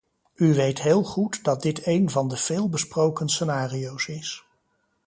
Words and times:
U 0.35 0.53
weet 0.53 0.81
heel 0.81 1.03
goed 1.03 1.43
dat 1.43 1.61
dit 1.61 1.87
een 1.87 2.09
van 2.09 2.27
de 2.27 2.37
veel 2.37 2.69
besproken 2.69 3.29
scenario's 3.29 4.07
is. 4.07 4.45